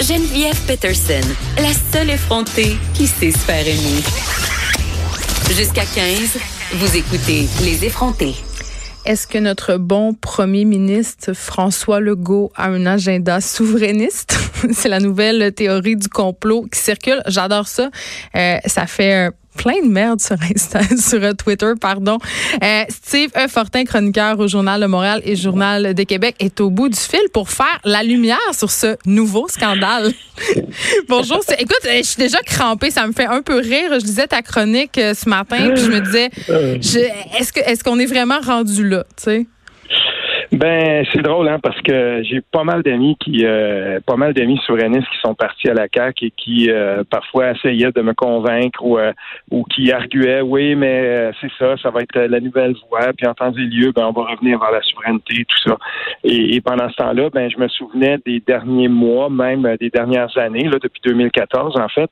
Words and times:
Geneviève 0.00 0.60
Peterson, 0.66 1.20
la 1.56 1.72
seule 1.92 2.10
effrontée 2.10 2.76
qui 2.94 3.06
sait 3.06 3.30
se 3.30 3.38
faire 3.38 3.60
aimer. 3.66 4.02
Jusqu'à 5.56 5.84
15, 5.84 6.36
vous 6.72 6.96
écoutez 6.96 7.46
Les 7.62 7.84
effrontés. 7.84 8.34
Est-ce 9.06 9.28
que 9.28 9.38
notre 9.38 9.76
bon 9.76 10.12
premier 10.12 10.64
ministre 10.64 11.32
François 11.32 12.00
Legault 12.00 12.50
a 12.56 12.66
un 12.66 12.86
agenda 12.86 13.40
souverainiste? 13.40 14.36
C'est 14.72 14.88
la 14.88 14.98
nouvelle 14.98 15.52
théorie 15.52 15.96
du 15.96 16.08
complot 16.08 16.66
qui 16.72 16.80
circule. 16.80 17.22
J'adore 17.26 17.68
ça. 17.68 17.90
Euh, 18.34 18.58
ça 18.66 18.86
fait 18.86 19.30
plein 19.64 19.80
de 19.82 19.88
merde 19.88 20.20
sur 20.20 20.36
Insta, 20.42 20.80
sur 20.98 21.34
Twitter, 21.36 21.72
pardon. 21.80 22.18
Euh, 22.62 22.84
Steve 22.90 23.30
E. 23.34 23.48
Fortin, 23.48 23.84
chroniqueur 23.84 24.38
au 24.38 24.46
Journal 24.46 24.78
de 24.78 24.84
Montréal 24.84 25.22
et 25.24 25.36
Journal 25.36 25.94
de 25.94 26.02
Québec, 26.02 26.36
est 26.38 26.60
au 26.60 26.68
bout 26.68 26.90
du 26.90 26.98
fil 26.98 27.22
pour 27.32 27.48
faire 27.48 27.80
la 27.82 28.02
lumière 28.02 28.36
sur 28.52 28.70
ce 28.70 28.98
nouveau 29.06 29.48
scandale. 29.48 30.12
Bonjour. 31.08 31.40
Écoute, 31.58 31.80
je 31.82 32.02
suis 32.02 32.18
déjà 32.18 32.40
crampée. 32.42 32.90
Ça 32.90 33.06
me 33.06 33.12
fait 33.14 33.24
un 33.24 33.40
peu 33.40 33.56
rire. 33.56 33.98
Je 33.98 34.04
lisais 34.04 34.26
ta 34.26 34.42
chronique 34.42 34.98
euh, 34.98 35.14
ce 35.14 35.26
matin, 35.30 35.70
puis 35.74 35.82
je 35.82 35.90
me 35.90 36.00
disais, 36.00 36.28
est-ce 37.38 37.50
que 37.50 37.60
est-ce 37.60 37.82
qu'on 37.82 37.98
est 37.98 38.06
vraiment 38.06 38.40
rendu 38.40 38.86
là, 38.86 39.04
tu 39.16 39.24
sais? 39.24 39.46
Ben, 40.54 41.04
c'est 41.12 41.20
drôle, 41.20 41.48
hein, 41.48 41.58
parce 41.60 41.80
que 41.80 42.22
j'ai 42.22 42.40
pas 42.40 42.62
mal 42.62 42.84
d'amis 42.84 43.16
qui, 43.18 43.44
euh, 43.44 43.98
pas 44.06 44.14
mal 44.14 44.32
d'amis 44.34 44.56
souverainistes 44.64 45.08
qui 45.08 45.18
sont 45.18 45.34
partis 45.34 45.68
à 45.68 45.74
la 45.74 45.88
CAQ 45.92 46.26
et 46.26 46.30
qui 46.30 46.70
euh, 46.70 47.02
parfois 47.10 47.50
essayaient 47.50 47.90
de 47.90 48.02
me 48.02 48.14
convaincre 48.14 48.84
ou, 48.84 48.96
euh, 48.96 49.12
ou 49.50 49.64
qui 49.64 49.90
arguaient, 49.90 50.42
oui, 50.42 50.76
mais 50.76 51.32
c'est 51.40 51.50
ça, 51.58 51.76
ça 51.78 51.90
va 51.90 52.02
être 52.02 52.16
la 52.16 52.38
nouvelle 52.38 52.76
voie, 52.88 53.12
puis 53.16 53.26
en 53.26 53.34
temps 53.34 53.52
et 53.52 53.62
lieu, 53.62 53.90
ben, 53.90 54.06
on 54.06 54.12
va 54.12 54.30
revenir 54.30 54.60
vers 54.60 54.70
la 54.70 54.82
souveraineté, 54.82 55.44
tout 55.44 55.70
ça. 55.70 55.76
Et, 56.22 56.60
pendant 56.60 56.88
ce 56.88 56.94
temps-là, 56.96 57.30
ben, 57.30 57.50
je 57.50 57.58
me 57.58 57.66
souvenais 57.66 58.18
des 58.24 58.38
derniers 58.38 58.88
mois, 58.88 59.28
même 59.30 59.68
des 59.80 59.90
dernières 59.90 60.38
années, 60.38 60.68
là, 60.68 60.78
depuis 60.80 61.00
2014, 61.04 61.76
en 61.80 61.88
fait, 61.88 62.10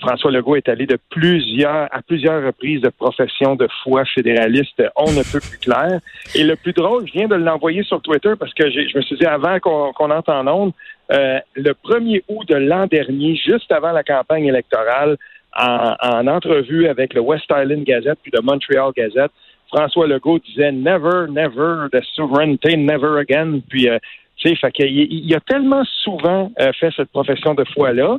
François 0.00 0.32
Legault 0.32 0.56
est 0.56 0.68
allé 0.68 0.86
de 0.86 0.98
plusieurs, 1.08 1.88
à 1.92 2.02
plusieurs 2.02 2.44
reprises 2.44 2.80
de 2.80 2.88
profession 2.88 3.54
de 3.54 3.68
foi 3.84 4.04
fédéraliste, 4.06 4.82
on 4.96 5.12
ne 5.12 5.22
peut 5.22 5.40
plus 5.40 5.58
clair. 5.58 6.00
Et 6.34 6.42
le 6.42 6.56
plus 6.56 6.72
drôle, 6.72 7.06
je 7.06 7.12
viens 7.12 7.28
de 7.28 7.36
l'envoyer 7.36 7.84
sur 7.84 8.02
Twitter 8.02 8.32
parce 8.38 8.52
que 8.54 8.68
je 8.70 8.96
me 8.96 9.02
suis 9.02 9.16
dit 9.16 9.24
avant 9.24 9.60
qu'on 9.60 9.92
qu 9.92 10.02
entre 10.02 10.32
en 10.32 10.46
onde, 10.48 10.72
euh, 11.12 11.38
le 11.54 11.72
1er 11.72 12.22
août 12.28 12.46
de 12.48 12.56
l'an 12.56 12.86
dernier, 12.86 13.36
juste 13.36 13.70
avant 13.70 13.92
la 13.92 14.02
campagne 14.02 14.46
électorale, 14.46 15.16
en, 15.56 16.26
entrevue 16.26 16.86
avec 16.88 17.14
le 17.14 17.20
West 17.20 17.46
Island 17.50 17.84
Gazette 17.84 18.18
puis 18.22 18.30
le 18.32 18.42
Montreal 18.42 18.92
Gazette, 18.96 19.32
François 19.68 20.06
Legault 20.06 20.38
disait 20.38 20.72
Never, 20.72 21.26
never, 21.28 21.88
the 21.92 22.02
sovereignty, 22.14 22.76
never 22.76 23.18
again. 23.18 23.60
Puis, 23.68 23.88
euh, 23.88 23.98
tu 24.36 24.54
sais, 24.54 24.70
il, 24.78 25.34
a 25.34 25.40
tellement 25.40 25.82
souvent 26.02 26.52
euh, 26.60 26.72
fait 26.78 26.90
cette 26.96 27.10
profession 27.10 27.54
de 27.54 27.64
foi-là 27.74 28.18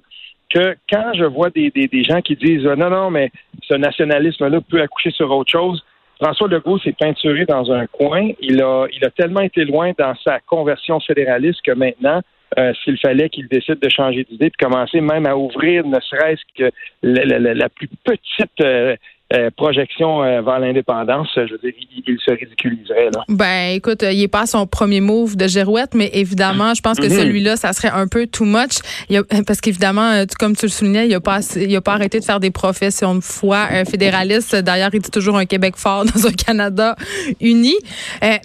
que 0.50 0.76
quand 0.92 1.14
je 1.14 1.26
vois 1.26 1.50
des, 1.50 1.70
des, 1.72 1.88
des 1.88 2.04
gens 2.04 2.22
qui 2.22 2.36
disent 2.36 2.64
non, 2.64 2.90
non, 2.90 3.12
mais 3.12 3.32
ce 3.68 3.76
nationalisme-là 3.76 4.60
peut 4.62 4.82
accoucher 4.82 5.12
sur 5.12 5.32
autre 5.32 5.52
chose, 5.52 5.84
François 6.22 6.50
Legault 6.50 6.80
s'est 6.80 6.96
peinturé 7.00 7.46
dans 7.46 7.72
un 7.72 7.88
coin. 7.88 8.30
Il 8.42 8.62
a, 8.62 8.88
il 8.92 9.06
a 9.06 9.10
tellement 9.10 9.42
été 9.42 9.64
loin 9.64 9.92
dans 9.98 10.14
sa 10.24 10.40
conversion 10.42 11.00
fédéraliste 11.00 11.62
que 11.64 11.72
maintenant, 11.72 12.22
euh, 12.58 12.74
s'il 12.84 12.98
fallait 12.98 13.30
qu'il 13.30 13.48
décide 13.48 13.80
de 13.80 13.90
changer 13.90 14.26
d'idée, 14.30 14.50
de 14.50 14.66
commencer 14.66 15.02
même 15.02 15.26
à 15.26 15.38
ouvrir 15.38 15.86
ne 15.86 16.00
serait-ce 16.00 16.42
que 16.58 16.72
la, 17.04 17.70
plus 17.70 17.88
petite 18.04 18.62
euh, 18.62 18.96
euh, 19.32 19.52
projection 19.56 20.24
euh, 20.24 20.42
vers 20.42 20.58
l'indépendance, 20.58 21.28
je 21.36 21.52
veux 21.52 21.60
dire, 21.60 21.74
il, 22.08 22.18
se 22.18 22.32
ridiculiserait. 22.32 23.12
Là. 23.14 23.24
Ben, 23.30 23.76
écoute, 23.76 24.02
il 24.02 24.24
est 24.24 24.28
pas 24.28 24.48
son 24.48 24.66
premier 24.66 25.02
move 25.02 25.38
de 25.38 25.46
Girouette, 25.46 25.94
mais 25.94 26.10
évidemment, 26.14 26.74
je 26.74 26.82
pense 26.82 26.98
que 26.98 27.06
mhm. 27.06 27.12
celui-là, 27.12 27.56
ça 27.56 27.72
serait 27.74 27.92
un 27.92 28.08
peu 28.08 28.26
too 28.26 28.46
much. 28.46 28.80
Il 29.08 29.22
parce 29.46 29.62
qu'évidemment, 29.62 30.10
euh, 30.14 30.26
comme 30.40 30.56
tu 30.56 30.66
le 30.66 30.72
soulignais, 30.72 31.08
il 31.08 31.14
a 31.14 31.20
pas, 31.20 31.42
il 31.56 31.76
a 31.76 31.82
pas 31.82 31.94
arrêté 31.94 32.20
de 32.20 32.26
faire 32.26 32.40
des 32.40 32.50
professions 32.50 33.14
de 33.14 33.20
foi 33.20 33.68
fédéralistes. 33.88 34.56
D'ailleurs, 34.56 34.90
il 34.94 35.00
dit 35.00 35.12
toujours 35.12 35.38
un 35.38 35.46
Québec 35.46 35.76
fort 35.78 36.06
dans 36.16 36.26
un 36.26 36.32
Canada 36.32 36.96
uni. 37.40 37.76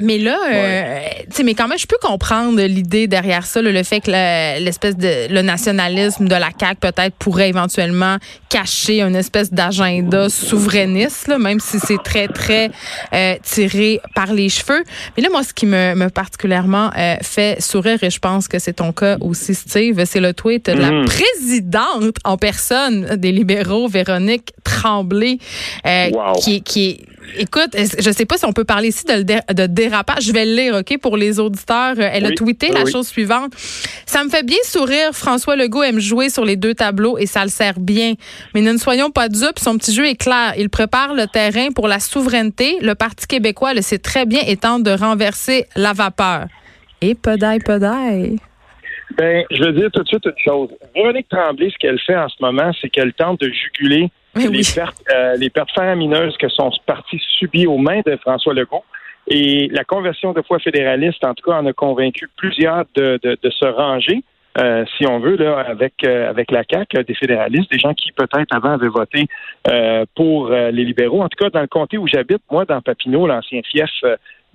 mais 0.00 0.18
là, 0.18 0.36
tu 1.30 1.36
sais, 1.36 1.42
mais 1.44 1.54
quand 1.54 1.66
même, 1.66 1.78
je 1.78 1.86
peux 1.86 1.96
comprendre 2.02 2.60
l'idée 2.60 3.06
derrière 3.06 3.46
ça, 3.46 3.62
le 3.62 3.82
fait 3.84 4.00
que 4.00 4.10
l'espèce 4.62 4.98
de 4.98 5.32
le 5.32 5.40
nationalisme 5.40 6.28
de 6.28 6.34
la 6.34 6.50
CAQ 6.58 6.76
peut-être 6.80 7.14
pourrait 7.16 7.48
éventuellement 7.48 8.18
cacher 8.50 9.00
une 9.00 9.16
espèce 9.16 9.50
d'agenda 9.50 10.28
souverain 10.28 10.73
même 11.38 11.60
si 11.60 11.78
c'est 11.78 12.02
très, 12.02 12.28
très 12.28 12.70
euh, 13.12 13.34
tiré 13.42 14.00
par 14.14 14.32
les 14.32 14.48
cheveux. 14.48 14.82
Mais 15.16 15.22
là, 15.22 15.28
moi, 15.30 15.42
ce 15.42 15.52
qui 15.52 15.66
me, 15.66 15.94
me 15.94 16.08
particulièrement 16.08 16.90
euh, 16.96 17.16
fait 17.22 17.60
sourire, 17.60 18.02
et 18.02 18.10
je 18.10 18.18
pense 18.18 18.48
que 18.48 18.58
c'est 18.58 18.74
ton 18.74 18.92
cas 18.92 19.16
aussi, 19.20 19.54
Steve, 19.54 20.04
c'est 20.04 20.20
le 20.20 20.34
tweet 20.34 20.66
de 20.66 20.72
la 20.72 20.90
mm. 20.90 21.04
présidente 21.04 22.16
en 22.24 22.36
personne 22.36 23.16
des 23.16 23.32
libéraux, 23.32 23.88
Véronique 23.88 24.52
Tremblay, 24.64 25.38
euh, 25.86 26.10
qui, 26.42 26.62
qui 26.62 26.90
est 26.90 27.13
Écoute, 27.36 27.70
je 27.74 28.10
sais 28.10 28.26
pas 28.26 28.36
si 28.36 28.44
on 28.44 28.52
peut 28.52 28.64
parler 28.64 28.88
ici 28.88 29.04
de, 29.04 29.22
de 29.22 29.66
dérapage. 29.66 30.24
Je 30.24 30.32
vais 30.32 30.44
le 30.44 30.54
lire, 30.54 30.74
OK, 30.76 30.98
pour 31.00 31.16
les 31.16 31.40
auditeurs. 31.40 31.94
Elle 31.98 32.26
a 32.26 32.32
tweeté 32.32 32.70
la 32.70 32.84
chose 32.84 33.08
suivante. 33.08 33.52
Ça 34.06 34.24
me 34.24 34.30
fait 34.30 34.44
bien 34.44 34.58
sourire. 34.64 35.12
François 35.12 35.56
Legault 35.56 35.82
aime 35.82 35.98
jouer 35.98 36.28
sur 36.28 36.44
les 36.44 36.56
deux 36.56 36.74
tableaux 36.74 37.18
et 37.18 37.26
ça 37.26 37.42
le 37.42 37.50
sert 37.50 37.80
bien. 37.80 38.14
Mais 38.54 38.60
ne 38.60 38.76
soyons 38.76 39.10
pas 39.10 39.28
dupes. 39.28 39.58
Son 39.58 39.76
petit 39.78 39.94
jeu 39.94 40.06
est 40.06 40.16
clair. 40.16 40.54
Il 40.58 40.70
prépare 40.70 41.14
le 41.14 41.26
terrain 41.26 41.70
pour 41.74 41.88
la 41.88 42.00
souveraineté. 42.00 42.78
Le 42.80 42.94
Parti 42.94 43.26
québécois 43.26 43.74
le 43.74 43.82
sait 43.82 43.98
très 43.98 44.26
bien 44.26 44.40
et 44.46 44.56
tente 44.56 44.82
de 44.82 44.90
renverser 44.90 45.66
la 45.76 45.92
vapeur. 45.92 46.46
Et 47.00 47.14
pedaille, 47.14 47.60
pedaille. 47.60 48.38
Ben, 49.16 49.44
je 49.50 49.62
veux 49.62 49.72
dire 49.72 49.90
tout 49.92 50.02
de 50.02 50.08
suite 50.08 50.24
une 50.24 50.32
chose. 50.44 50.70
Véronique 50.94 51.28
Tremblay, 51.28 51.70
ce 51.70 51.78
qu'elle 51.78 52.00
fait 52.00 52.16
en 52.16 52.28
ce 52.28 52.36
moment, 52.40 52.70
c'est 52.80 52.88
qu'elle 52.88 53.12
tente 53.12 53.40
de 53.40 53.50
juguler 53.50 54.10
les, 54.36 54.62
pertes, 54.74 55.02
euh, 55.14 55.36
les 55.36 55.50
pertes 55.50 55.70
faramineuses 55.72 56.36
que 56.36 56.48
son 56.48 56.70
parti 56.86 57.20
subit 57.38 57.66
aux 57.66 57.78
mains 57.78 58.00
de 58.04 58.16
François 58.16 58.54
Legault. 58.54 58.84
Et 59.26 59.68
la 59.72 59.84
conversion 59.84 60.32
de 60.32 60.42
foi 60.42 60.58
fédéraliste, 60.58 61.24
en 61.24 61.34
tout 61.34 61.50
cas, 61.50 61.56
en 61.56 61.66
a 61.66 61.72
convaincu 61.72 62.28
plusieurs 62.36 62.84
de, 62.94 63.18
de, 63.22 63.38
de 63.42 63.50
se 63.50 63.66
ranger. 63.66 64.22
Euh, 64.56 64.84
si 64.96 65.06
on 65.06 65.18
veut, 65.18 65.36
là, 65.36 65.58
avec 65.60 65.94
euh, 66.04 66.30
avec 66.30 66.52
la 66.52 66.62
CAQ, 66.70 67.02
des 67.02 67.14
fédéralistes, 67.14 67.70
des 67.72 67.78
gens 67.78 67.92
qui 67.94 68.12
peut-être 68.12 68.54
avant 68.54 68.74
avaient 68.74 68.88
voté 68.88 69.26
euh, 69.68 70.04
pour 70.14 70.50
les 70.50 70.84
libéraux. 70.84 71.22
En 71.22 71.28
tout 71.28 71.42
cas, 71.42 71.50
dans 71.50 71.62
le 71.62 71.66
comté 71.66 71.98
où 71.98 72.06
j'habite, 72.06 72.42
moi, 72.50 72.64
dans 72.64 72.80
Papineau, 72.80 73.26
l'ancien 73.26 73.62
fief 73.62 73.90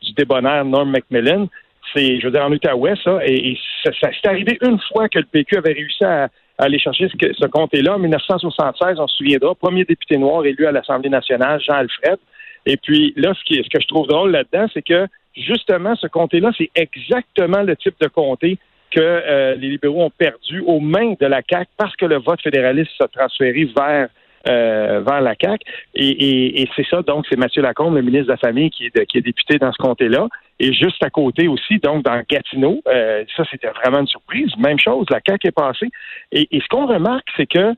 du 0.01 0.13
débonnaire 0.13 0.63
Norm 0.63 0.89
Macmillan, 0.89 1.47
c'est, 1.93 2.19
je 2.19 2.25
veux 2.25 2.31
dire, 2.31 2.45
en 2.45 2.51
Outaouais, 2.51 2.93
ça, 3.03 3.19
et, 3.25 3.57
ça, 3.83 3.91
ça 3.99 4.09
c'est 4.13 4.29
arrivé 4.29 4.57
une 4.61 4.79
fois 4.91 5.09
que 5.09 5.19
le 5.19 5.25
PQ 5.25 5.57
avait 5.57 5.73
réussi 5.73 6.03
à, 6.05 6.29
aller 6.59 6.77
chercher 6.77 7.09
ce, 7.09 7.33
ce 7.33 7.45
comté-là. 7.47 7.95
En 7.95 7.99
1976, 7.99 8.99
on 8.99 9.07
se 9.07 9.17
souviendra, 9.17 9.55
premier 9.55 9.85
député 9.85 10.17
noir 10.17 10.45
élu 10.45 10.65
à 10.65 10.71
l'Assemblée 10.71 11.09
nationale, 11.09 11.59
Jean 11.65 11.75
Alfred. 11.75 12.17
Et 12.65 12.77
puis 12.77 13.13
là, 13.15 13.33
ce, 13.33 13.43
qui, 13.45 13.55
ce 13.55 13.69
que 13.69 13.81
je 13.81 13.87
trouve 13.87 14.07
drôle 14.07 14.31
là-dedans, 14.31 14.67
c'est 14.73 14.81
que 14.81 15.07
justement, 15.35 15.95
ce 15.95 16.07
comté-là, 16.07 16.51
c'est 16.57 16.69
exactement 16.75 17.61
le 17.61 17.75
type 17.75 17.95
de 17.99 18.07
comté 18.07 18.57
que 18.91 18.99
euh, 18.99 19.55
les 19.55 19.69
libéraux 19.69 20.03
ont 20.03 20.09
perdu 20.09 20.61
aux 20.65 20.79
mains 20.79 21.13
de 21.19 21.25
la 21.25 21.41
CAQ 21.47 21.69
parce 21.77 21.95
que 21.95 22.05
le 22.05 22.17
vote 22.17 22.41
fédéraliste 22.41 22.91
s'est 22.99 23.07
transféré 23.07 23.69
vers 23.75 24.09
euh, 24.47 25.01
vers 25.05 25.21
la 25.21 25.35
CAQ. 25.39 25.63
Et, 25.95 26.67
c'est 26.75 26.85
ça, 26.89 27.01
donc, 27.01 27.25
c'est 27.29 27.37
Mathieu 27.37 27.61
Lacombe, 27.61 27.95
le 27.95 28.01
ministre 28.01 28.27
de 28.27 28.31
la 28.31 28.37
Famille, 28.37 28.69
qui 28.69 28.85
est, 28.85 29.05
qui 29.05 29.17
est 29.17 29.21
député 29.21 29.57
dans 29.57 29.71
ce 29.71 29.77
comté-là. 29.77 30.27
Et 30.59 30.73
juste 30.73 31.01
à 31.03 31.09
côté 31.09 31.47
aussi, 31.47 31.79
donc, 31.79 32.03
dans 32.03 32.21
Gatineau, 32.29 32.81
euh, 32.87 33.23
ça, 33.35 33.43
c'était 33.49 33.69
vraiment 33.69 33.99
une 33.99 34.07
surprise. 34.07 34.51
Même 34.57 34.79
chose, 34.79 35.05
la 35.09 35.19
CAQ 35.25 35.47
est 35.47 35.51
passée. 35.51 35.89
Et, 36.31 36.47
ce 36.51 36.67
qu'on 36.67 36.85
remarque, 36.85 37.27
c'est 37.37 37.45
que 37.45 37.73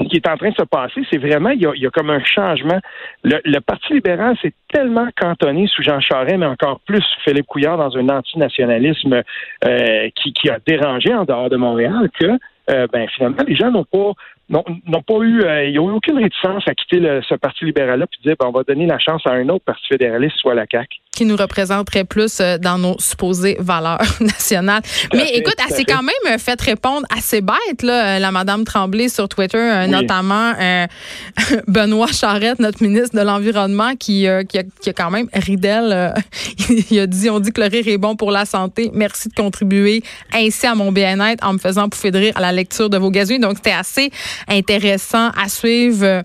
ce 0.00 0.08
qui 0.08 0.16
est 0.16 0.28
en 0.28 0.36
train 0.36 0.50
de 0.50 0.54
se 0.54 0.64
passer, 0.64 1.02
c'est 1.10 1.18
vraiment, 1.18 1.50
il 1.50 1.60
y, 1.60 1.86
a, 1.86 1.90
comme 1.90 2.10
un 2.10 2.22
changement. 2.24 2.78
Le, 3.24 3.58
Parti 3.60 3.94
libéral 3.94 4.36
s'est 4.40 4.52
tellement 4.72 5.08
cantonné 5.16 5.66
sous 5.66 5.82
Jean 5.82 6.00
Charest, 6.00 6.36
mais 6.36 6.46
encore 6.46 6.80
plus 6.80 7.04
Philippe 7.24 7.46
Couillard 7.46 7.78
dans 7.78 7.96
un 7.96 8.08
antinationalisme 8.08 9.22
euh, 9.64 10.08
qui, 10.14 10.50
a 10.50 10.58
dérangé 10.66 11.14
en 11.14 11.24
dehors 11.24 11.50
de 11.50 11.56
Montréal 11.56 12.10
que, 12.18 12.38
ben, 12.68 13.08
finalement, 13.08 13.44
les 13.46 13.54
gens 13.54 13.70
n'ont 13.70 13.84
pas 13.84 14.12
n'ont 14.52 15.02
pas 15.02 15.18
eu, 15.24 15.42
euh, 15.42 15.64
ils 15.64 15.76
n'ont 15.76 15.90
eu 15.90 15.94
aucune 15.94 16.18
réticence 16.18 16.62
à 16.66 16.74
quitter 16.74 17.00
ce 17.28 17.34
parti 17.34 17.64
libéral-là 17.64 18.06
puis 18.06 18.20
dire, 18.24 18.36
ben, 18.38 18.46
on 18.48 18.52
va 18.52 18.62
donner 18.62 18.86
la 18.86 18.98
chance 18.98 19.22
à 19.24 19.30
un 19.30 19.48
autre 19.48 19.64
parti 19.64 19.86
fédéraliste, 19.88 20.36
soit 20.36 20.54
la 20.54 20.66
CAQ 20.70 20.98
qui 21.14 21.26
nous 21.26 21.36
représenterait 21.36 22.04
plus 22.04 22.40
euh, 22.40 22.56
dans 22.56 22.78
nos 22.78 22.98
supposées 22.98 23.58
valeurs 23.60 24.00
nationales. 24.20 24.80
Mais 25.12 25.28
écoute, 25.34 25.56
elle 25.62 25.76
s'est 25.76 25.84
quand 25.84 26.02
même 26.02 26.38
fait 26.38 26.58
répondre 26.58 27.06
assez 27.14 27.42
bête, 27.42 27.82
là, 27.82 28.18
la 28.18 28.30
Madame 28.30 28.64
Tremblay 28.64 29.10
sur 29.10 29.28
Twitter, 29.28 29.86
notamment 29.88 30.54
Benoît 31.68 32.06
Charette, 32.06 32.60
notre 32.60 32.82
ministre 32.82 33.14
de 33.14 33.22
l'Environnement, 33.22 33.90
qui, 33.90 34.26
qui, 34.48 34.58
a, 34.58 34.62
qui, 34.62 34.88
a, 34.88 34.92
quand 34.94 35.10
même 35.10 35.28
ridel. 35.34 36.14
il 36.90 36.98
a 36.98 37.06
dit, 37.06 37.28
on 37.28 37.40
dit 37.40 37.52
que 37.52 37.60
le 37.60 37.66
rire 37.66 37.86
est 37.86 37.98
bon 37.98 38.16
pour 38.16 38.30
la 38.30 38.46
santé. 38.46 38.90
Merci 38.94 39.28
de 39.28 39.34
contribuer 39.34 40.02
ainsi 40.32 40.66
à 40.66 40.74
mon 40.74 40.92
bien-être 40.92 41.46
en 41.46 41.52
me 41.52 41.58
faisant 41.58 41.90
pouffer 41.90 42.10
de 42.10 42.18
rire 42.18 42.32
à 42.36 42.40
la 42.40 42.52
lecture 42.52 42.88
de 42.88 42.96
vos 42.96 43.10
gazouilles. 43.10 43.38
Donc, 43.38 43.56
c'était 43.56 43.72
assez 43.72 44.10
intéressant 44.48 45.30
à 45.30 45.48
suivre 45.48 46.04
euh, 46.04 46.22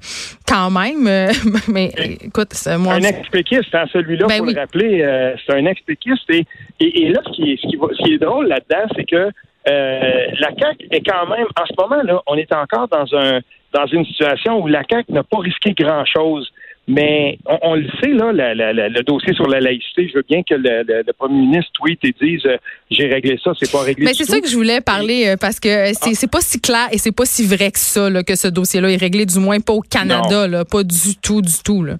quand 0.48 0.70
même. 0.70 1.08
Euh, 1.08 1.32
mais 1.72 1.92
écoute, 2.24 2.50
c'est 2.52 2.78
moi. 2.78 2.94
Un 2.94 3.02
ex-péquiste, 3.02 3.74
hein, 3.74 3.86
celui-là, 3.92 4.28
ben 4.28 4.38
pour 4.38 4.48
le 4.48 4.60
rappeler, 4.60 5.02
euh, 5.02 5.36
c'est 5.46 5.54
un 5.54 5.66
ex-péquiste. 5.66 6.30
Et, 6.30 6.46
et, 6.80 7.10
là, 7.10 7.22
ce 7.26 7.32
qui 7.32 7.52
est, 7.52 7.62
ce 7.62 8.04
qui 8.04 8.14
est 8.14 8.18
drôle 8.18 8.48
là-dedans, 8.48 8.88
c'est 8.96 9.06
que 9.06 9.30
la 9.66 10.50
CAQ 10.58 10.88
est 10.92 11.06
quand 11.06 11.28
même, 11.28 11.46
en 11.60 11.66
ce 11.66 11.74
moment-là, 11.78 12.22
on 12.28 12.36
est 12.36 12.54
encore 12.54 12.88
dans 12.88 13.06
un 13.18 13.42
dans 13.74 13.86
une 13.86 14.06
situation 14.06 14.62
où 14.62 14.68
la 14.68 14.84
CAQ 14.90 15.12
n'a 15.12 15.24
pas 15.24 15.40
risqué 15.40 15.74
grand-chose. 15.78 16.50
Mais 16.90 17.38
on, 17.64 17.76
le 17.76 17.86
sait, 18.02 18.14
là, 18.14 18.32
le 18.32 19.04
dossier 19.04 19.34
sur 19.34 19.46
la 19.48 19.60
laïcité, 19.60 20.08
je 20.08 20.16
veux 20.16 20.26
bien 20.28 20.42
que 20.42 20.56
le, 20.56 21.12
premier 21.12 21.42
ministre 21.42 21.70
tweet 21.74 22.00
et 22.04 22.16
dise 22.22 22.46
euh, 22.46 22.56
j'ai 22.90 23.08
réglé 23.08 23.38
ça, 23.44 23.52
c'est 23.60 23.70
pas 23.70 23.82
réglé. 23.82 24.06
Mais 24.06 24.14
c'est 24.14 24.24
ça 24.24 24.40
que 24.40 24.48
je 24.48 24.56
voulais 24.56 24.80
parler 24.80 25.28
euh, 25.28 25.36
parce 25.40 25.60
que 25.60 25.94
c'est 25.94 26.14
c'est 26.14 26.32
pas 26.32 26.40
si 26.40 26.62
clair 26.62 26.88
et 26.94 26.98
c'est 26.98 27.12
pas 27.12 27.26
si 27.26 27.46
vrai 27.46 27.72
que 27.72 27.80
ça 27.80 28.10
là, 28.10 28.24
que 28.24 28.36
ce 28.36 28.48
dossier-là 28.48 28.90
est 28.90 29.02
réglé, 29.02 29.26
du 29.26 29.38
moins 29.40 29.60
pas 29.60 29.74
au 29.74 29.82
Canada, 29.82 30.48
là, 30.48 30.64
pas 30.64 30.84
du 30.84 31.18
tout, 31.22 31.42
du 31.42 31.62
tout. 31.62 31.84
Là. 31.84 31.96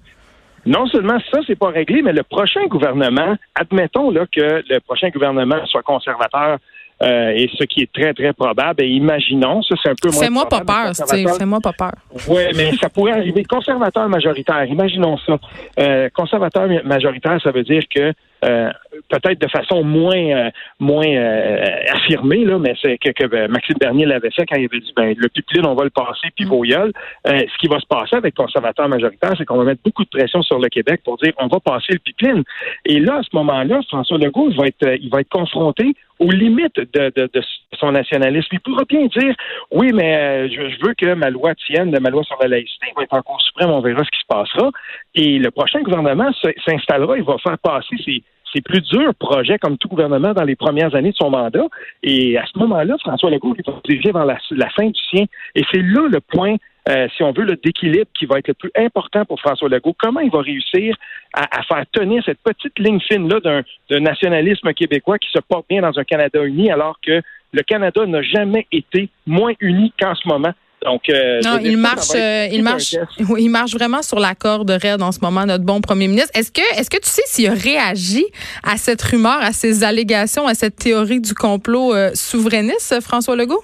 Non 0.64 0.86
seulement 0.86 1.18
ça, 1.30 1.40
c'est 1.46 1.58
pas 1.58 1.68
réglé, 1.68 2.00
mais 2.00 2.14
le 2.14 2.22
prochain 2.22 2.64
gouvernement, 2.66 3.36
admettons 3.54 4.10
là, 4.10 4.24
que 4.30 4.62
le 4.68 4.80
prochain 4.80 5.10
gouvernement 5.10 5.66
soit 5.66 5.82
conservateur 5.82 6.58
euh, 7.02 7.30
et 7.30 7.48
ce 7.56 7.64
qui 7.64 7.82
est 7.82 7.92
très, 7.92 8.12
très 8.12 8.32
probable. 8.32 8.82
Et 8.82 8.88
imaginons, 8.88 9.62
ça 9.62 9.74
c'est 9.82 9.90
un 9.90 9.94
peu 10.00 10.10
moins. 10.10 10.20
Fais-moi 10.20 10.48
pas 10.48 10.60
peur, 10.60 10.92
Fais-moi 11.38 11.60
pas 11.60 11.72
peur. 11.72 11.92
Oui, 12.28 12.42
mais 12.56 12.72
ça 12.76 12.88
pourrait 12.88 13.12
arriver. 13.12 13.44
Conservateur 13.44 14.08
majoritaire, 14.08 14.64
imaginons 14.64 15.16
ça. 15.18 15.38
Euh, 15.78 16.08
conservateur 16.14 16.68
majoritaire, 16.84 17.40
ça 17.42 17.50
veut 17.50 17.64
dire 17.64 17.82
que 17.94 18.12
euh, 18.44 18.70
peut-être 19.08 19.40
de 19.40 19.48
façon 19.48 19.82
moins 19.82 20.14
euh, 20.14 20.50
moins 20.78 21.08
euh, 21.08 21.64
affirmée, 21.92 22.44
là, 22.44 22.58
mais 22.58 22.74
c'est 22.80 22.96
que, 22.98 23.10
que 23.10 23.26
ben, 23.26 23.50
Maxime 23.50 23.74
Bernier 23.80 24.06
l'avait 24.06 24.30
fait 24.30 24.46
quand 24.46 24.56
il 24.56 24.66
avait 24.66 24.78
dit 24.78 24.92
ben 24.94 25.12
le 25.16 25.28
pipeline, 25.28 25.66
on 25.66 25.74
va 25.74 25.82
le 25.82 25.90
passer, 25.90 26.28
puis 26.36 26.44
vos 26.44 26.64
ce 26.64 27.58
qui 27.58 27.66
va 27.66 27.80
se 27.80 27.86
passer 27.86 28.14
avec 28.14 28.36
conservateur 28.36 28.88
majoritaire, 28.88 29.32
c'est 29.36 29.44
qu'on 29.44 29.56
va 29.56 29.64
mettre 29.64 29.82
beaucoup 29.84 30.04
de 30.04 30.08
pression 30.08 30.42
sur 30.42 30.60
le 30.60 30.68
Québec 30.68 31.00
pour 31.04 31.16
dire 31.16 31.32
on 31.38 31.48
va 31.48 31.58
passer 31.58 31.94
le 31.94 31.98
pipeline. 31.98 32.44
Et 32.84 33.00
là, 33.00 33.16
à 33.16 33.22
ce 33.22 33.34
moment-là, 33.34 33.80
François 33.88 34.18
Legault 34.18 34.50
il 34.50 34.56
va 34.56 34.66
être 34.66 34.98
il 35.00 35.10
va 35.10 35.20
être 35.20 35.30
confronté 35.30 35.94
aux 36.18 36.30
limites 36.30 36.76
de, 36.76 37.12
de, 37.14 37.30
de 37.32 37.42
son 37.78 37.92
nationalisme. 37.92 38.48
Il 38.52 38.60
pourra 38.60 38.84
bien 38.88 39.06
dire 39.06 39.34
oui, 39.70 39.92
mais 39.92 40.48
je, 40.48 40.68
je, 40.68 40.86
veux 40.86 40.94
que 40.94 41.14
ma 41.14 41.30
loi 41.30 41.54
tienne, 41.54 41.96
ma 42.00 42.10
loi 42.10 42.22
sur 42.24 42.36
la 42.40 42.48
laïcité, 42.48 42.86
va 42.96 43.02
être 43.02 43.14
en 43.14 43.22
cours 43.22 43.40
suprême, 43.42 43.70
on 43.70 43.80
verra 43.80 44.04
ce 44.04 44.10
qui 44.10 44.20
se 44.20 44.26
passera. 44.26 44.70
Et 45.14 45.38
le 45.38 45.50
prochain 45.50 45.80
gouvernement 45.82 46.30
s'installera, 46.64 47.16
il 47.16 47.24
va 47.24 47.36
faire 47.38 47.58
passer 47.58 47.96
ses 48.04 48.22
c'est 48.52 48.62
plus 48.62 48.80
dur 48.80 49.14
projet 49.18 49.58
comme 49.58 49.76
tout 49.78 49.88
gouvernement 49.88 50.32
dans 50.32 50.44
les 50.44 50.56
premières 50.56 50.94
années 50.94 51.10
de 51.10 51.16
son 51.16 51.30
mandat. 51.30 51.66
Et 52.02 52.38
à 52.38 52.44
ce 52.46 52.58
moment-là, 52.58 52.96
François 53.00 53.30
Legault 53.30 53.54
il 53.58 53.64
va 53.66 53.78
diriger 53.84 54.12
vers 54.12 54.24
la, 54.24 54.38
fin 54.70 54.86
du 54.86 55.00
sien. 55.10 55.24
Et 55.54 55.62
c'est 55.70 55.82
là 55.82 56.08
le 56.10 56.20
point, 56.20 56.56
euh, 56.88 57.06
si 57.16 57.22
on 57.22 57.32
veut, 57.32 57.44
le 57.44 57.56
d'équilibre 57.56 58.10
qui 58.18 58.26
va 58.26 58.38
être 58.38 58.48
le 58.48 58.54
plus 58.54 58.70
important 58.76 59.24
pour 59.24 59.40
François 59.40 59.68
Legault. 59.68 59.94
Comment 59.98 60.20
il 60.20 60.30
va 60.30 60.40
réussir 60.40 60.96
à, 61.34 61.62
faire 61.62 61.84
tenir 61.92 62.22
cette 62.24 62.38
petite 62.38 62.78
ligne 62.78 63.00
fine-là 63.00 63.40
d'un 63.40 64.00
nationalisme 64.00 64.72
québécois 64.72 65.18
qui 65.18 65.30
se 65.30 65.38
porte 65.40 65.66
bien 65.68 65.82
dans 65.82 65.98
un 65.98 66.04
Canada 66.04 66.42
uni 66.44 66.70
alors 66.70 66.98
que 67.04 67.20
le 67.52 67.62
Canada 67.62 68.06
n'a 68.06 68.22
jamais 68.22 68.66
été 68.72 69.08
moins 69.26 69.52
uni 69.60 69.92
qu'en 70.00 70.14
ce 70.14 70.26
moment? 70.28 70.52
Donc, 70.84 71.02
euh, 71.08 71.40
non, 71.44 71.58
il 71.62 71.76
marche, 71.76 72.14
euh, 72.14 72.46
il 72.52 72.62
marche, 72.62 72.94
il 73.36 73.50
marche 73.50 73.72
vraiment 73.72 74.00
sur 74.00 74.20
la 74.20 74.34
corde 74.34 74.70
raide 74.70 75.02
en 75.02 75.10
ce 75.10 75.18
moment, 75.20 75.44
notre 75.44 75.64
bon 75.64 75.80
premier 75.80 76.06
ministre. 76.06 76.30
Est-ce 76.34 76.52
que, 76.52 76.62
est-ce 76.78 76.88
que 76.88 76.98
tu 76.98 77.08
sais 77.08 77.22
s'il 77.26 77.48
a 77.48 77.54
réagi 77.54 78.24
à 78.62 78.76
cette 78.76 79.02
rumeur, 79.02 79.38
à 79.40 79.52
ces 79.52 79.82
allégations, 79.82 80.46
à 80.46 80.54
cette 80.54 80.76
théorie 80.76 81.20
du 81.20 81.34
complot 81.34 81.94
euh, 81.94 82.10
souverainiste, 82.14 83.00
François 83.02 83.34
Legault? 83.34 83.62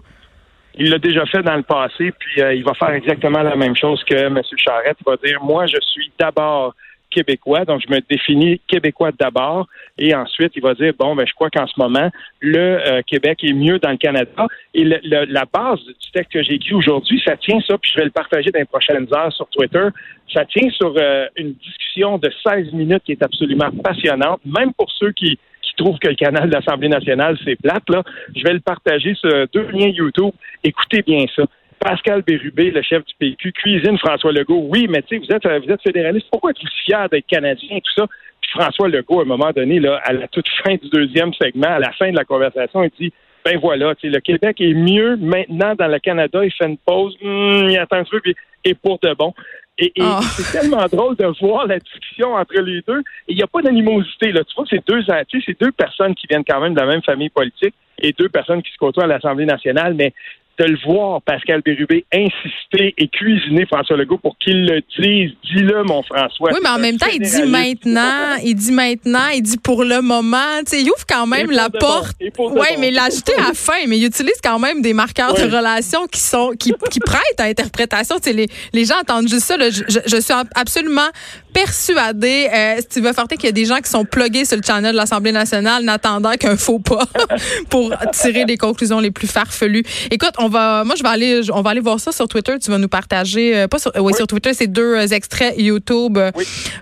Il 0.76 0.90
l'a 0.90 0.98
déjà 0.98 1.24
fait 1.26 1.42
dans 1.42 1.56
le 1.56 1.62
passé, 1.62 2.12
puis 2.18 2.40
il 2.40 2.64
va 2.64 2.74
faire 2.74 2.90
exactement 2.90 3.42
la 3.42 3.56
même 3.56 3.76
chose 3.76 4.02
que 4.04 4.14
M. 4.14 4.40
Charette. 4.56 4.96
Il 5.00 5.10
va 5.10 5.16
dire, 5.16 5.42
moi, 5.42 5.66
je 5.66 5.78
suis 5.80 6.10
d'abord 6.18 6.74
québécois, 7.14 7.64
donc 7.64 7.80
je 7.86 7.94
me 7.94 8.00
définis 8.00 8.60
québécois 8.66 9.12
d'abord, 9.18 9.68
et 9.98 10.14
ensuite 10.14 10.52
il 10.56 10.62
va 10.62 10.74
dire 10.74 10.92
bon, 10.98 11.14
ben 11.14 11.26
je 11.26 11.32
crois 11.32 11.48
qu'en 11.48 11.66
ce 11.66 11.74
moment 11.78 12.10
le 12.40 12.58
euh, 12.58 13.02
Québec 13.06 13.38
est 13.44 13.52
mieux 13.52 13.78
dans 13.78 13.90
le 13.90 13.96
Canada. 13.96 14.46
Et 14.74 14.84
la 14.84 15.44
base 15.44 15.78
du 15.84 16.10
texte 16.12 16.32
que 16.32 16.42
j'ai 16.42 16.54
écrit 16.54 16.74
aujourd'hui, 16.74 17.22
ça 17.24 17.36
tient 17.36 17.60
ça, 17.60 17.78
puis 17.78 17.90
je 17.92 17.98
vais 17.98 18.04
le 18.04 18.10
partager 18.10 18.50
dans 18.50 18.58
les 18.58 18.64
prochaines 18.64 19.06
heures 19.14 19.32
sur 19.32 19.46
Twitter. 19.48 19.86
Ça 20.32 20.44
tient 20.44 20.68
sur 20.70 20.94
euh, 20.96 21.26
une 21.36 21.54
discussion 21.54 22.18
de 22.18 22.30
16 22.46 22.72
minutes 22.72 23.04
qui 23.04 23.12
est 23.12 23.22
absolument 23.22 23.70
passionnante, 23.82 24.40
même 24.44 24.72
pour 24.74 24.90
ceux 24.90 25.12
qui 25.12 25.38
qui 25.76 25.84
trouvent 25.84 25.98
que 25.98 26.08
le 26.08 26.14
canal 26.14 26.48
de 26.48 26.54
l'Assemblée 26.54 26.88
nationale, 26.88 27.36
c'est 27.44 27.56
plate, 27.56 27.88
là, 27.88 28.02
je 28.34 28.42
vais 28.42 28.54
le 28.54 28.60
partager 28.60 29.14
sur 29.14 29.30
deux 29.52 29.68
liens 29.72 29.88
YouTube. 29.88 30.32
Écoutez 30.62 31.02
bien 31.02 31.24
ça. 31.34 31.44
Pascal 31.78 32.22
Bérubé, 32.22 32.70
le 32.70 32.82
chef 32.82 33.04
du 33.04 33.14
PQ, 33.18 33.52
cuisine 33.52 33.98
François 33.98 34.32
Legault. 34.32 34.66
Oui, 34.70 34.86
mais 34.88 35.02
tu 35.02 35.16
sais, 35.16 35.26
vous 35.26 35.34
êtes, 35.34 35.64
vous 35.64 35.72
êtes 35.72 35.82
fédéraliste. 35.82 36.26
Pourquoi 36.30 36.50
êtes-vous 36.50 36.68
fier 36.84 37.08
d'être 37.10 37.26
Canadien 37.26 37.76
et 37.76 37.80
tout 37.80 37.92
ça? 37.94 38.06
Puis 38.40 38.50
François 38.52 38.88
Legault, 38.88 39.20
à 39.20 39.22
un 39.22 39.26
moment 39.26 39.50
donné, 39.50 39.80
là, 39.80 40.00
à 40.04 40.12
la 40.12 40.28
toute 40.28 40.48
fin 40.64 40.76
du 40.76 40.88
deuxième 40.88 41.34
segment, 41.34 41.68
à 41.68 41.78
la 41.78 41.92
fin 41.92 42.10
de 42.10 42.16
la 42.16 42.24
conversation, 42.24 42.84
il 42.84 42.90
dit 42.98 43.12
ben 43.44 43.58
voilà, 43.58 43.92
le 44.02 44.20
Québec 44.20 44.58
est 44.60 44.72
mieux 44.72 45.16
maintenant 45.16 45.74
dans 45.74 45.88
le 45.88 45.98
Canada. 45.98 46.42
Il 46.42 46.52
fait 46.52 46.66
une 46.66 46.78
pause, 46.78 47.14
hum, 47.22 47.68
il 47.68 47.76
attend 47.76 47.96
un 47.96 48.04
peu, 48.04 48.20
puis 48.20 48.34
et 48.64 48.74
pour 48.74 48.98
de 49.00 49.12
bon. 49.14 49.34
Et, 49.78 49.92
ah. 50.00 50.20
c'est 50.36 50.58
tellement 50.58 50.86
drôle 50.86 51.16
de 51.16 51.26
voir 51.40 51.66
la 51.66 51.78
discussion 51.78 52.34
entre 52.34 52.60
les 52.60 52.80
deux. 52.86 53.02
Il 53.26 53.36
n'y 53.36 53.42
a 53.42 53.46
pas 53.46 53.60
d'animosité. 53.60 54.30
Là. 54.30 54.44
Tu 54.44 54.54
vois, 54.54 54.64
c'est 54.70 54.86
deux, 54.86 55.02
c'est 55.04 55.60
deux 55.60 55.72
personnes 55.72 56.14
qui 56.14 56.26
viennent 56.28 56.44
quand 56.44 56.60
même 56.60 56.74
de 56.74 56.80
la 56.80 56.86
même 56.86 57.02
famille 57.02 57.30
politique 57.30 57.74
et 57.98 58.12
deux 58.12 58.28
personnes 58.28 58.62
qui 58.62 58.72
se 58.72 58.78
côtoient 58.78 59.04
à 59.04 59.08
l'Assemblée 59.08 59.46
nationale, 59.46 59.94
mais 59.94 60.12
de 60.58 60.64
le 60.64 60.78
voir, 60.84 61.20
Pascal 61.22 61.62
Bérubé, 61.62 62.04
insister 62.12 62.94
et 62.96 63.08
cuisiner 63.08 63.66
François 63.66 63.96
Legault 63.96 64.18
pour 64.18 64.36
qu'il 64.38 64.66
le 64.66 64.82
dise. 64.98 65.32
Dis-le, 65.44 65.82
mon 65.84 66.02
François. 66.02 66.50
Oui, 66.52 66.58
mais 66.62 66.68
en 66.68 66.78
même 66.78 66.96
temps, 66.96 67.06
il 67.12 67.20
dit 67.20 67.42
maintenant, 67.42 68.36
il 68.42 68.54
dit 68.54 68.72
maintenant, 68.72 69.28
il 69.34 69.42
dit 69.42 69.58
pour 69.58 69.84
le 69.84 70.00
moment. 70.00 70.60
Tu 70.66 70.76
sais, 70.76 70.82
il 70.82 70.86
ouvre 70.86 71.04
quand 71.08 71.26
même 71.26 71.50
la 71.50 71.70
porte. 71.70 72.16
Oui, 72.20 72.66
mais 72.78 72.90
l'ajouter 72.90 73.34
à 73.38 73.48
la 73.48 73.54
fin, 73.54 73.86
mais 73.88 73.98
il 73.98 74.04
utilise 74.04 74.40
quand 74.42 74.58
même 74.58 74.82
des 74.82 74.93
marqueurs 74.93 75.34
de 75.34 75.44
relation 75.44 76.06
qui 76.06 76.20
sont 76.20 76.52
qui, 76.58 76.72
qui 76.90 77.00
prêtent 77.00 77.40
à 77.40 77.44
interprétation. 77.44 78.17
Tu 78.17 78.31
sais, 78.31 78.32
les, 78.32 78.48
les 78.72 78.84
gens 78.84 79.00
entendent 79.00 79.29
juste 79.29 79.44
ça. 79.44 79.56
Je, 79.58 79.82
je, 79.88 80.20
suis 80.20 80.34
absolument 80.55 81.08
persuadée, 81.52 82.48
euh, 82.52 82.81
Steve 82.81 83.12
Fortin, 83.12 83.36
qu'il 83.36 83.46
y 83.46 83.48
a 83.48 83.52
des 83.52 83.64
gens 83.64 83.79
qui 83.79 83.90
sont 83.90 84.05
plugués 84.05 84.44
sur 84.44 84.56
le 84.56 84.62
channel 84.62 84.93
de 84.93 84.96
l'Assemblée 84.96 85.32
nationale 85.32 85.84
n'attendant 85.84 86.32
qu'un 86.32 86.56
faux 86.56 86.81
pas 86.81 87.06
pour 87.70 87.93
tirer 88.12 88.44
les 88.44 88.56
conclusions 88.56 88.98
les 88.98 89.12
plus 89.12 89.29
farfelues. 89.29 89.84
Écoute, 90.10 90.32
on 90.38 90.44
va, 90.48 90.84
moi, 90.84 90.94
je 90.96 91.03
vais 91.03 91.08
aller, 91.08 91.41
on 91.53 91.63
va 91.63 91.70
aller 91.70 91.81
voir 91.81 92.01
ça 92.01 92.13
sur 92.13 92.29
Twitter. 92.29 92.58
Tu 92.63 92.70
vas 92.70 92.79
nous 92.79 92.89
partager, 92.89 93.56
euh, 93.56 93.69
pas 93.69 93.79
sur, 93.79 93.93
oui, 93.96 94.13
sur 94.15 94.27
Twitter, 94.27 94.55
c'est 94.55 94.67
deux 94.67 94.96
euh, 94.96 95.06
extraits 95.08 95.55
YouTube 95.58 96.19
euh, 96.19 96.31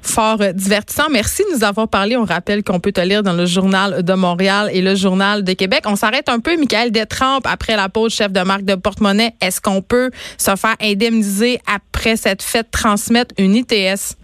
fort 0.02 0.38
divertissants. 0.54 1.09
Merci 1.11 1.42
de 1.50 1.57
nous 1.57 1.64
avoir 1.64 1.88
parlé. 1.88 2.16
On 2.16 2.25
rappelle 2.25 2.62
qu'on 2.62 2.81
peut 2.81 2.92
te 2.92 3.00
lire 3.00 3.23
dans 3.23 3.33
le 3.33 3.47
journal 3.47 4.02
de 4.02 4.14
Montréal 4.14 4.71
et 4.73 4.81
le 4.81 4.95
journal 4.95 5.45
de 5.45 5.52
Québec. 5.52 5.83
On 5.87 5.97
s'arrête 5.97 6.28
un 6.28 6.40
peu, 6.40 6.57
Michael 6.57 6.92
Détrempe, 6.92 7.47
après 7.47 7.76
la 7.76 7.88
pause, 7.88 8.12
chef 8.12 8.33
de 8.33 8.40
marque 8.40 8.64
de 8.64 8.75
porte-monnaie. 8.75 9.35
Est-ce 9.40 9.61
qu'on 9.61 9.83
peut 9.83 10.11
se 10.38 10.54
faire 10.57 10.76
indemniser 10.81 11.61
après 11.66 12.16
cette 12.16 12.42
fête 12.42 12.71
transmettre 12.71 13.35
une 13.38 13.57
ITS? 13.57 14.16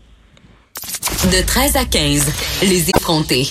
De 1.32 1.44
13 1.44 1.76
à 1.76 1.84
15, 1.84 2.26
les 2.62 2.90
effrontés. 2.90 3.48